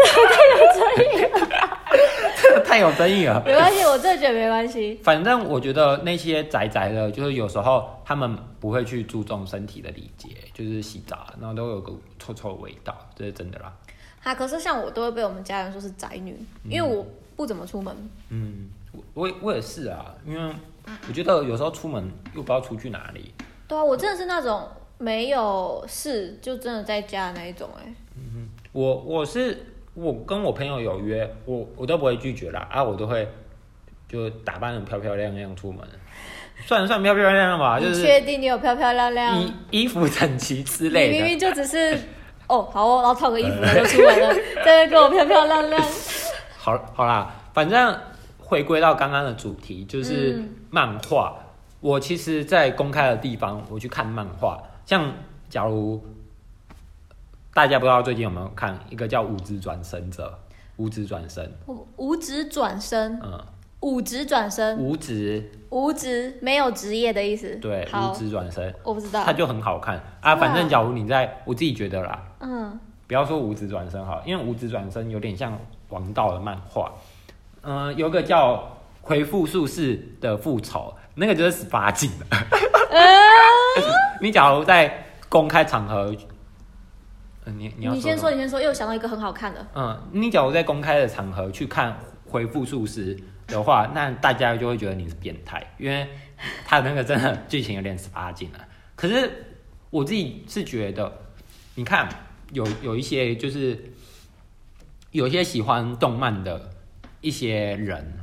[2.42, 3.44] 这 个太有争议了。
[3.46, 5.00] 没关系，我真的觉得没关系。
[5.04, 13.74] 反正我觉得那些宅宅的，就是有时候他们不会去注重身体的礼节，就是洗澡，然后都有个臭臭的味道，这是真的啦。
[14.22, 16.38] 哈，可是像我都会被我们家人说是宅女，
[16.70, 17.96] 因为我不怎么出门。
[18.30, 18.70] 嗯，
[19.14, 20.54] 我我也是啊，因为
[21.08, 22.04] 我觉得有时候出门
[22.36, 23.34] 又不知道出去哪里。
[23.68, 27.94] 对啊，我真的是那种没有事就真的在家的那一种、哎，
[28.72, 33.28] 我我是我跟我朋友有约，我我都不会拒绝啦，啊，我都会
[34.08, 35.86] 就打扮的漂漂亮亮出门，
[36.66, 39.38] 算算漂漂亮亮吧，就你是确定你有漂漂亮亮？
[39.40, 41.14] 衣衣服整齐之你类的。
[41.14, 41.98] 明明就只是
[42.48, 45.82] 哦，好哦，然后套个衣服就出门了，在那边跟我漂漂亮亮。
[46.58, 48.00] 好好啦，反正
[48.48, 50.50] 回归到刚刚的主题，就是嗯。
[50.70, 51.38] 漫画。
[51.80, 55.14] 我其实，在公开的地方，我去看漫画，像
[55.48, 56.04] 假如
[57.54, 60.28] 大家不知道最近有没有看一个叫《五指转身者》，
[60.84, 63.40] 五指转身，五五指转身，嗯，
[63.82, 65.52] 五指转身，五指。
[65.70, 66.40] 五指？
[66.42, 67.56] 没有职业的意思。
[67.58, 68.12] 对，好。
[68.12, 69.24] 五，指转身，我不知道。
[69.24, 69.34] 它。
[69.34, 70.02] 就很好看。
[70.22, 70.36] 啊。
[70.36, 75.56] 反正假如你在，我自己觉得啦，嗯，不要说五指转身好，因为五指转身有点像
[75.90, 76.92] 王道的漫画。
[77.70, 78.56] 嗯、有个叫
[79.02, 82.26] 《回复术士的复仇》，那个就是十八禁的。
[84.22, 86.16] 你假如在公开场合，
[87.44, 89.68] 呃你你要你先说，你先说，又想到一个很好看的。
[89.76, 91.92] 嗯，你假如在公开的场合去看
[92.26, 93.14] 《回复术士》
[93.48, 96.08] 的话，那大家就会觉得你是变态，因为
[96.66, 98.60] 他的那个真的剧情有点十八禁了。
[98.96, 99.30] 可是
[99.90, 101.12] 我自己是觉得，
[101.76, 102.08] 你看
[102.54, 103.92] 有有一些就是
[105.12, 106.72] 有一些喜欢动漫的
[107.22, 108.14] 一些人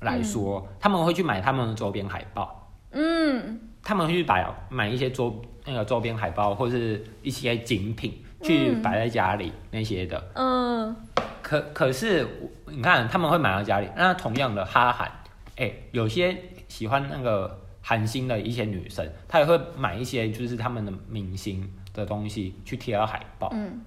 [0.00, 10.30] 来说，他们会去买他们的周边海报，嗯，他们会去买买一些周那个周边海报或是一些精品去嗯摆在家里那些的。
[10.34, 10.96] 嗯，
[11.42, 12.26] 可可是
[12.66, 15.10] 你看他们会买到家里，那同样的哈韩，
[15.56, 16.36] 哎、有些
[16.68, 23.80] 喜欢那个韩星的一些女生，她也会买一些就是他们的明星的东西去贴到海报，嗯，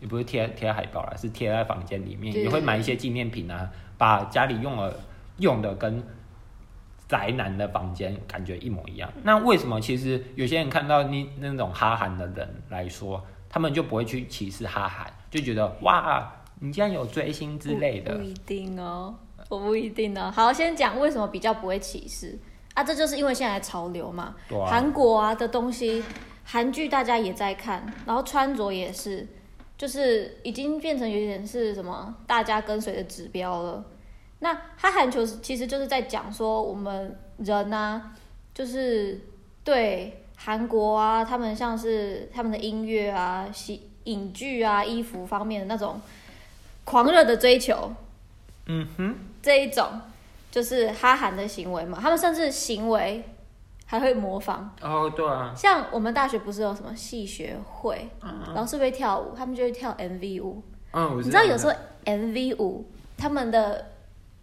[0.00, 2.44] 也不是贴贴海报啦，是贴在房间里面，对。
[2.44, 3.68] 也会买一些纪念品啊，
[3.98, 4.94] 把家里用了
[5.38, 6.02] 用的跟
[7.06, 9.12] 宅男的房间感觉一模一样。
[9.22, 18.24] 那为什么其实有些人看到你那种哈韩的人来说，他们就不会去歧视哈韩，就觉得哇，你竟然有追星之类的不不。
[18.24, 19.14] 一定哦，
[19.48, 20.30] 我不一定哦。
[20.30, 22.38] 好，先讲为什么比较不会歧视
[22.74, 22.84] 啊？
[22.84, 24.34] 这就是因为现在潮流嘛，
[24.66, 26.04] 韩国啊的东西，
[26.44, 29.26] 韩剧大家也在看，然后穿着也是，
[29.78, 33.84] 就是已经变成有点是什么大家跟随的指标了。
[34.40, 38.12] 那哈韩球其实就是在讲说我们人啊，
[38.52, 39.20] 就是
[39.64, 46.00] 对韩国啊，他们像是他们的音乐啊、喜影剧啊、衣服方面的那种
[46.84, 47.92] 狂热的追求，
[48.66, 49.86] 嗯哼，这一种
[50.50, 53.24] 就是哈韩的行为嘛，他们甚至行为
[53.90, 54.70] 还会模仿。
[54.82, 58.06] 哦，对啊，像我们大学不是有什么系学会，
[58.54, 60.62] 老师会跳舞，他们就会跳 MV 舞。
[60.92, 61.72] 嗯，我你知道有时候
[62.04, 62.84] MV 舞，
[63.16, 63.86] 他们的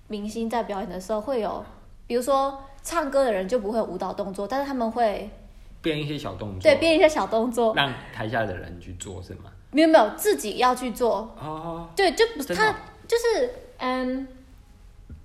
[0.07, 1.63] 明星在表演的时候会有，
[2.07, 5.29] 比如说唱歌的人就不会有舞蹈动作，但是他们会
[5.79, 9.51] 编一些小动作，对编一些小动作，让台下的人去做是吗？
[9.69, 12.75] 没有没有自己要去做，哦，对，就不是他真的哦
[13.07, 14.27] 就是嗯，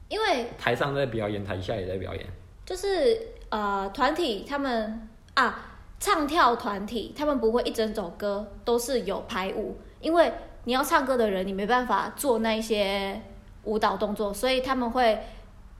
[0.08, 2.26] 因为台上在表演，台下也在表演。
[2.66, 3.18] 就是
[3.50, 5.66] 呃团体他们啊
[6.00, 10.32] 唱跳团体，他们不会一整首歌都是有排舞，因为
[10.64, 13.20] 你要唱歌的人，你没办法做那些
[13.64, 15.22] 舞蹈动作，所以他们会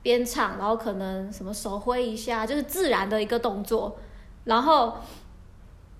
[0.03, 3.97] 边唱，然后可能什么手挥一下，就是自然的一个动作。
[4.43, 4.97] 然后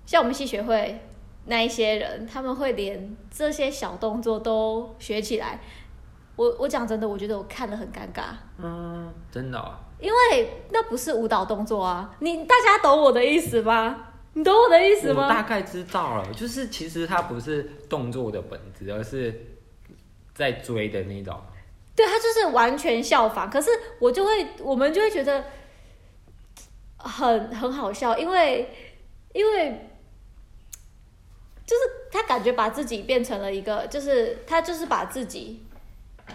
[0.06, 1.00] 像我们戏学会
[1.46, 5.60] 那一些人，他们会连这些小动作都学起来。
[6.36, 8.24] 我我讲真的，我觉得我看了很尴尬。
[8.58, 14.08] 嗯，真的、因为那不是舞蹈动作啊，你大家懂我的意思吗？
[14.34, 15.28] 你懂我的意思我吗？
[15.28, 19.58] 大概知道了，就是其实它不是动作的本质，而是
[20.34, 21.40] 在追的那种。
[21.94, 25.44] 对他就是完全效仿，可是我就会，我们就会觉得
[26.96, 28.70] 很很好笑，因为
[29.34, 29.90] 因为
[31.66, 35.66] 就是他感觉把自己变成了一个，就是他就是把自己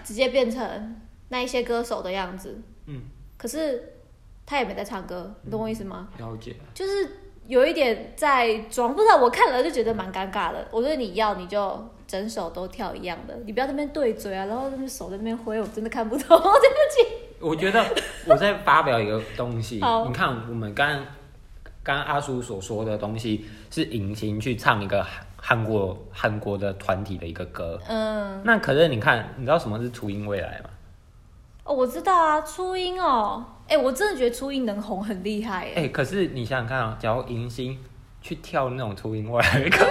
[0.04, 3.02] 直接变成那一些歌手的样子，嗯，
[3.38, 3.94] 可是
[4.46, 6.08] 他也没在唱歌，你懂我意思吗？
[6.18, 6.56] 了解。
[6.74, 7.10] 就是
[7.46, 10.68] 有一点在装，不知道我看了就觉得蛮尴尬的。
[10.72, 17.16] 我觉得你要你就整首都跳一样的，你不要在那边对嘴啊，然后那边手在那边挥，我真的看不懂， 对不起。
[17.40, 17.86] 我觉得
[18.26, 19.76] 我在发表一个东西，
[20.08, 21.06] 你看我们刚刚
[21.84, 30.70] 刚阿叔所说的东西是隐形去唱一个韩韩国韩国的团体的一个歌，嗯，那可是你看，你知道什么是初音未来吗？
[31.68, 35.88] 哦，我知道啊，初音哦，哎、我真的觉得初音能红很厉害哎、哎。
[35.90, 37.78] 可是你想想看啊，假如迎新
[38.22, 39.86] 去跳那种初音外来的歌，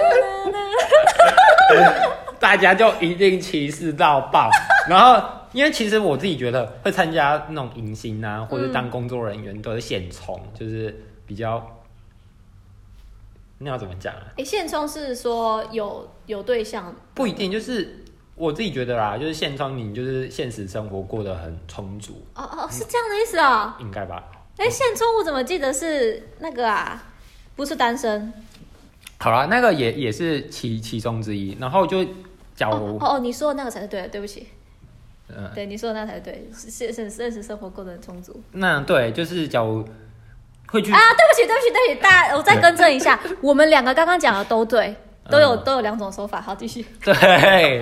[2.39, 4.49] 大家就一定歧视到爆。
[4.89, 5.23] 然后，
[5.53, 11.63] 因为其实我自己觉得会参加那种迎新啊，或者当工作人员都是现充，就是比较，
[13.59, 14.23] 那要怎么讲啊？
[14.37, 18.03] 哎、现充是说有有对象，不一定，就是
[18.37, 24.23] 我自己觉得啦，就是现充你就是现实生活过得很充足，哦哦，是这样的意思啊、应该吧？
[24.57, 27.03] 哎、现充我怎么记得是那个啊？
[27.55, 28.31] 不是单身
[29.19, 31.57] 好啦，那个也也是其其中之一。
[31.59, 32.05] 然后就
[32.55, 34.47] 假哦如哦哦，你说的那个才是对的，对不起，
[35.29, 39.83] 嗯，对你说的那才是对，是现现现实生活过得很充足那对，就是假如
[40.67, 40.99] 会去啊。
[40.99, 44.95] 对不起，对不起，对不起，大家我再更正一下， 我们两个刚刚讲的都对，
[45.31, 46.39] 都有、嗯都有两种说法。
[46.39, 46.85] 好，继续。
[47.03, 47.81] 对，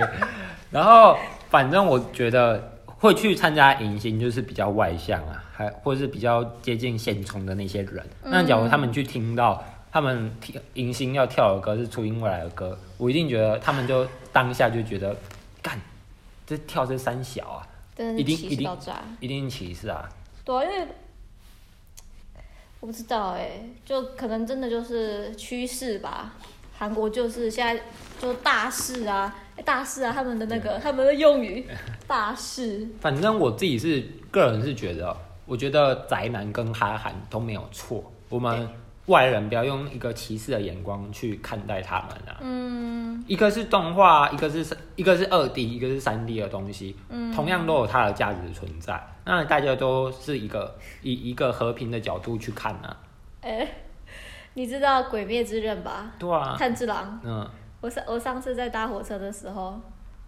[0.70, 1.16] 然后
[1.48, 8.04] 反正我觉得会去参加迎新就是比较外向啊，还或者是比较接近现充的那些人。
[8.24, 9.62] 那假如他们去听到
[9.92, 15.16] 他们听迎新要跳的歌是初音未来的歌，我一定觉得他们就当下就觉得
[15.62, 15.80] 干
[16.46, 17.66] 这跳这三小啊，
[18.16, 18.70] 一定一定。
[19.20, 20.08] 一定歧视啊。
[20.44, 20.88] 对啊，因为
[22.80, 26.34] 我不知道哎、就可能真的就是趋势吧。
[26.78, 27.82] 韩国就是现在
[28.20, 31.66] 就大势啊，欸大事啊，他们的那个他们的用语
[32.06, 32.86] 大事。
[33.00, 38.68] 反正我自己是个人是觉得，我觉得宅男跟哈韩都没有错，我们
[39.06, 42.38] 外人不要用一个歧视的眼光去看待他们啊。
[42.40, 49.00] 嗯，一个是动画，一个是一个是二 D，一个是三 D 的东西，嗯同样都有它的价值存在。
[49.24, 52.96] 那大家都是一个以一个和平的角度去看啊。
[53.40, 53.68] 哎、
[54.54, 56.12] 你知道《鬼灭之刃》吧？
[56.18, 57.48] 对啊，炭治郎，嗯，
[57.86, 59.80] 我上我上次在搭火车的时候，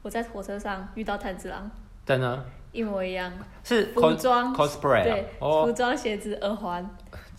[0.03, 1.69] 我在火车上遇到炭治郎，
[2.07, 3.33] 真的一模一样，
[3.65, 6.89] 是服装 cosplay 啊对，服哦，装、鞋子、耳环，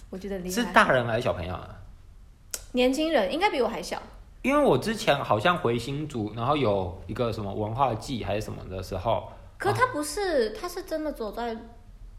[0.10, 0.74] 我觉得很厉是害。
[0.74, 1.70] 大人还是小朋友啊？
[2.74, 3.98] 年轻人应该比我还小。
[4.42, 11.56] 因为我之前好像回新竹，然后有一个什么文化祭还是什么的时候，可他不是，他是真的走在，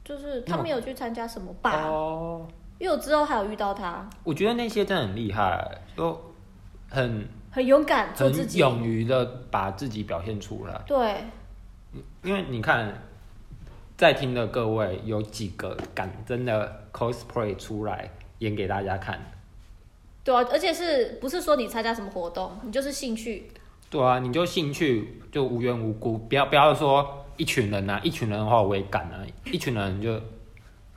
[0.03, 1.83] 就是他没有去参加什么吧？
[1.83, 2.47] 哦，
[2.79, 6.19] 因为我之后还有遇到他，我觉得那些真的很厉害，就
[6.89, 8.59] 很很勇敢做自很己。
[8.59, 10.81] 勇于的把自己表现出来。
[10.87, 11.25] 对，
[12.23, 13.03] 因为你看，
[13.97, 19.21] 在听的各位有几个敢真的 cosplay 出来演给大家看？
[20.23, 23.51] 对啊，而且是不是说你参加什么活动，你就是兴趣？
[23.89, 30.21] 对啊，你就兴趣就无缘无故，不要不要说一群人啊，一群人的话我也敢啊，一群人就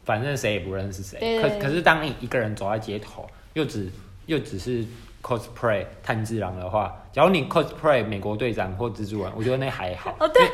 [0.03, 1.41] 反正谁也不认识谁。
[1.41, 3.89] 可可是当你一个人走在街头，又只
[4.27, 4.85] 又只是
[5.23, 10.13] cosplay 炭治郎的话，假如你 cosplay 美国队长或蜘蛛人，我觉得那还好。
[10.19, 10.51] 哦，对，哎，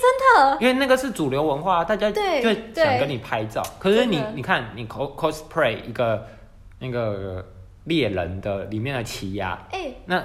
[0.00, 2.18] 真的，因为那个是主流文化，大家就
[2.72, 3.60] 想跟你拍照。
[3.80, 6.24] 可是你你看，你 cos cosplay 一个
[6.78, 7.44] 那个
[7.84, 10.24] 猎人的里面的奇亚，哎，那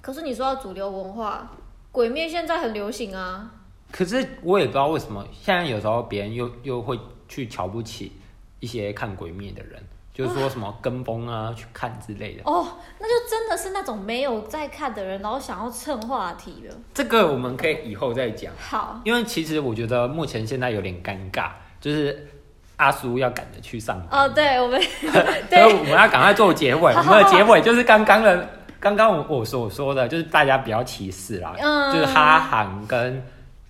[0.00, 1.50] 可是你说到主流文化，
[1.90, 3.50] 鬼灭现在很流行啊。
[3.90, 6.96] 可是我也不知道为什么，现在有时候别人又又会
[7.28, 8.12] 去瞧不起
[8.60, 9.82] 一些看鬼灭的人，
[10.20, 12.42] 就是说什么跟风啊去看之类的。
[12.44, 12.66] 哦，
[12.98, 16.74] 那就真的是那种没有在看的人，然后想要蹭话题的。
[16.92, 21.48] 这个我们可以以后再讲，好，因为其实我觉得目前现在有点尴尬，
[21.80, 22.28] 就是
[22.76, 24.20] 阿叔要赶着去上班。
[24.20, 26.92] 哦，对，我们 所以对我们要赶快做结尾。
[26.94, 28.48] 我们的结尾就是刚刚的，
[28.78, 33.22] 刚刚我我所说的，就是大家不要歧视啦，嗯就是哈韩跟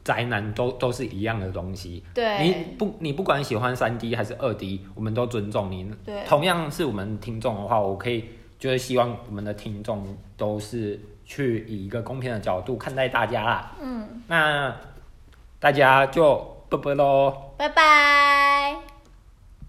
[0.02, 2.02] 宅男都都是一样的东西。
[2.14, 5.90] 你不你不管喜欢三 D 还是二 D，我们都尊重你。
[6.04, 8.24] 对同样是我们听众的话，我可以
[8.58, 10.04] 就是希望我们的听众
[10.36, 13.72] 都是去以一个公平的角度看待大家啦。
[13.80, 14.74] 嗯，那
[15.58, 16.36] 大家就
[16.68, 17.52] 啵啵喽。
[17.56, 18.89] 拜拜。